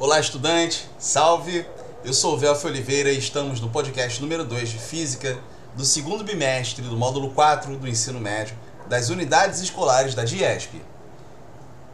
[0.00, 1.66] Olá, estudante, salve!
[2.04, 5.36] Eu sou o Velfo Oliveira e estamos no podcast número 2 de Física
[5.74, 8.56] do segundo bimestre do módulo 4 do ensino médio
[8.86, 10.80] das unidades escolares da DIESP.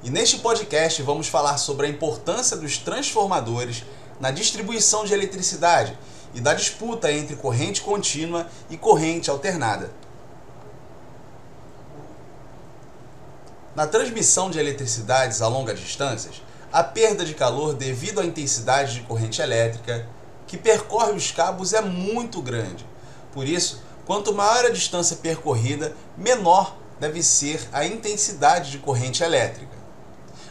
[0.03, 3.82] E neste podcast vamos falar sobre a importância dos transformadores
[4.21, 5.98] na distribuição de eletricidade
[6.34, 9.91] e da disputa entre corrente contínua e corrente alternada.
[13.75, 16.43] Na transmissão de eletricidades a longas distâncias,
[16.75, 20.09] a perda de calor devido à intensidade de corrente elétrica
[20.45, 22.84] que percorre os cabos é muito grande.
[23.33, 29.77] Por isso, quanto maior a distância percorrida, menor deve ser a intensidade de corrente elétrica.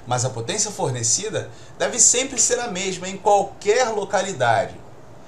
[0.07, 4.79] Mas a potência fornecida deve sempre ser a mesma em qualquer localidade.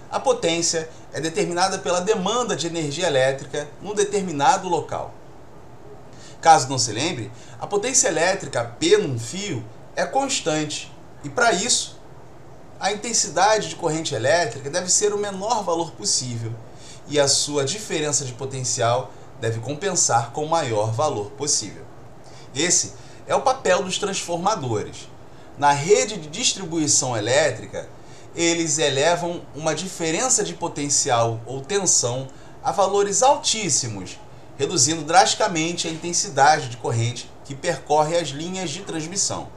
[0.09, 5.13] A potência é determinada pela demanda de energia elétrica num determinado local.
[6.39, 9.61] Caso não se lembre, a potência elétrica P num fio
[9.95, 10.91] é constante
[11.23, 11.99] e, para isso,
[12.79, 16.51] a intensidade de corrente elétrica deve ser o menor valor possível
[17.07, 21.83] e a sua diferença de potencial deve compensar com o maior valor possível.
[22.53, 22.93] Esse
[23.27, 25.09] é o papel dos transformadores.
[25.57, 27.87] Na rede de distribuição elétrica,
[28.35, 32.27] eles elevam uma diferença de potencial ou tensão
[32.61, 34.19] a valores altíssimos,
[34.57, 39.47] reduzindo drasticamente a intensidade de corrente que percorre as linhas de transmissão.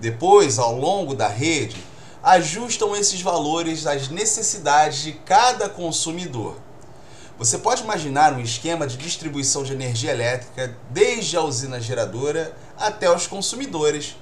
[0.00, 1.76] Depois, ao longo da rede,
[2.22, 6.56] ajustam esses valores às necessidades de cada consumidor.
[7.38, 13.14] Você pode imaginar um esquema de distribuição de energia elétrica desde a usina geradora até
[13.14, 14.16] os consumidores.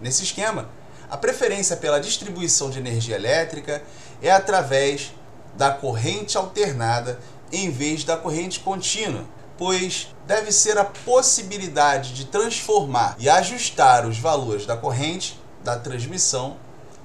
[0.00, 0.68] Nesse esquema,
[1.10, 3.82] a preferência pela distribuição de energia elétrica
[4.22, 5.12] é através
[5.56, 7.18] da corrente alternada
[7.52, 9.24] em vez da corrente contínua,
[9.56, 16.56] pois deve ser a possibilidade de transformar e ajustar os valores da corrente da transmissão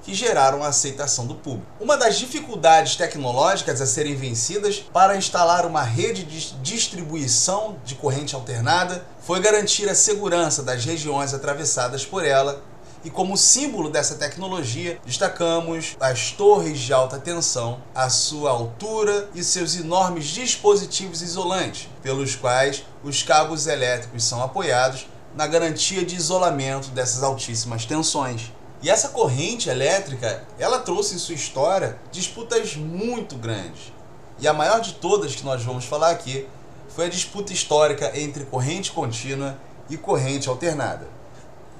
[0.02, 1.66] que geraram a aceitação do público.
[1.78, 8.34] Uma das dificuldades tecnológicas a serem vencidas para instalar uma rede de distribuição de corrente
[8.34, 12.62] alternada foi garantir a segurança das regiões atravessadas por ela
[13.04, 19.42] e como símbolo dessa tecnologia, destacamos as torres de alta tensão, a sua altura e
[19.42, 26.90] seus enormes dispositivos isolantes, pelos quais os cabos elétricos são apoiados na garantia de isolamento
[26.90, 28.52] dessas altíssimas tensões.
[28.82, 33.92] E essa corrente elétrica, ela trouxe em sua história disputas muito grandes.
[34.38, 36.46] E a maior de todas que nós vamos falar aqui
[36.88, 39.58] foi a disputa histórica entre corrente contínua
[39.88, 41.19] e corrente alternada.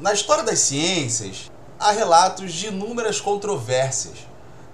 [0.00, 4.16] Na história das ciências, há relatos de inúmeras controvérsias.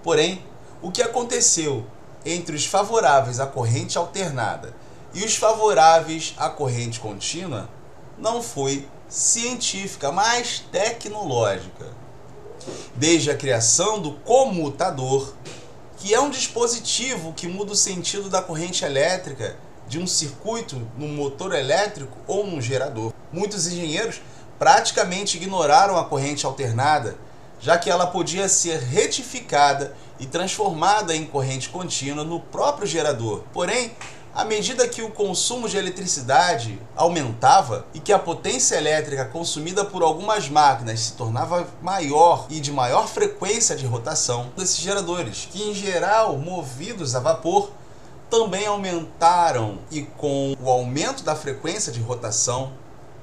[0.00, 0.40] Porém,
[0.80, 1.84] o que aconteceu
[2.24, 4.72] entre os favoráveis à corrente alternada
[5.12, 7.68] e os favoráveis à corrente contínua
[8.16, 11.86] não foi científica, mas tecnológica.
[12.94, 15.34] Desde a criação do comutador,
[15.96, 19.56] que é um dispositivo que muda o sentido da corrente elétrica
[19.88, 23.12] de um circuito no motor elétrico ou num gerador.
[23.32, 24.20] Muitos engenheiros
[24.58, 27.16] praticamente ignoraram a corrente alternada,
[27.60, 33.42] já que ela podia ser retificada e transformada em corrente contínua no próprio gerador.
[33.52, 33.92] Porém,
[34.34, 40.02] à medida que o consumo de eletricidade aumentava e que a potência elétrica consumida por
[40.02, 45.72] algumas máquinas se tornava maior e de maior frequência de rotação, desses geradores, que em
[45.72, 47.70] geral movidos a vapor,
[48.28, 52.72] também aumentaram e com o aumento da frequência de rotação,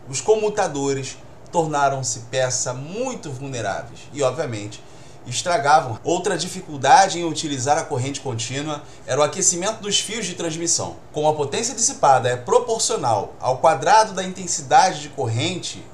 [0.10, 1.18] os comutadores
[1.54, 4.84] tornaram-se peça muito vulneráveis e, obviamente,
[5.28, 6.00] estragavam.
[6.04, 10.98] Outra dificuldade em utilizar a corrente contínua era o aquecimento dos fios de transmissão.
[11.14, 15.86] Como a potência dissipada é proporcional ao quadrado da intensidade de corrente,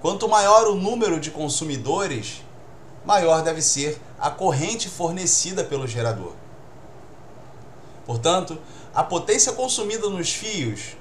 [0.00, 2.42] quanto maior o número de consumidores,
[3.04, 6.32] maior deve ser a corrente fornecida pelo gerador.
[8.06, 8.58] Portanto,
[8.94, 10.96] a potência consumida nos fios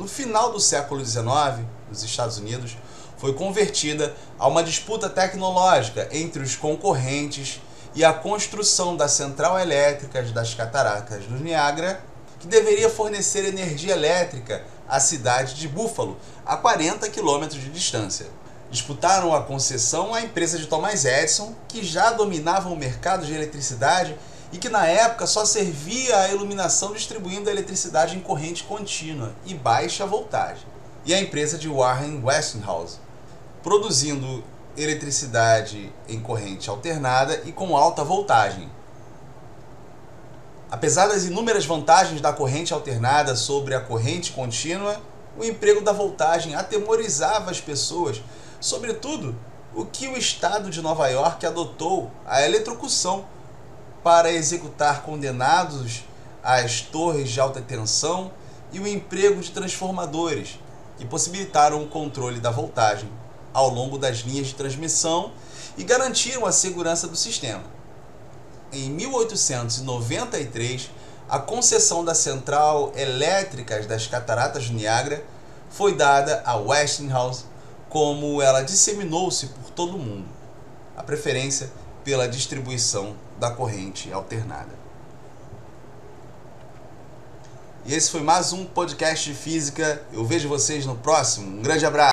[0.00, 2.74] no final do século XIX, nos Estados Unidos,
[3.18, 7.60] foi convertida a uma disputa tecnológica entre os concorrentes
[7.94, 12.02] e a construção da central elétrica das cataratas do Niágara,
[12.38, 18.26] que deveria fornecer energia elétrica à cidade de Buffalo, a 40 quilômetros de distância.
[18.70, 24.16] Disputaram a concessão a empresa de Thomas Edison, que já dominava o mercado de eletricidade
[24.52, 29.54] e que na época só servia à iluminação distribuindo a eletricidade em corrente contínua e
[29.54, 30.66] baixa voltagem,
[31.04, 32.98] e a empresa de Warren Westinghouse,
[33.62, 34.42] produzindo
[34.76, 38.70] eletricidade em corrente alternada e com alta voltagem.
[40.70, 45.00] Apesar das inúmeras vantagens da corrente alternada sobre a corrente contínua,
[45.36, 48.22] o emprego da voltagem atemorizava as pessoas,
[48.60, 49.34] sobretudo
[49.74, 53.24] o que o estado de Nova York adotou a eletrocução
[54.02, 56.04] para executar condenados
[56.42, 58.32] às torres de alta tensão
[58.72, 60.58] e o emprego de transformadores
[60.96, 63.10] que possibilitaram o controle da voltagem
[63.52, 65.32] ao longo das linhas de transmissão
[65.76, 67.64] e garantiram a segurança do sistema.
[68.72, 70.90] Em 1893,
[71.28, 75.24] a concessão da central elétrica das Cataratas do Niágara
[75.70, 77.44] foi dada a Westinghouse,
[77.88, 80.28] como ela disseminou-se por todo o mundo.
[80.96, 81.70] A preferência
[82.04, 84.78] pela distribuição da corrente alternada.
[87.86, 90.02] E esse foi mais um podcast de física.
[90.12, 91.58] Eu vejo vocês no próximo.
[91.58, 92.08] Um grande abraço.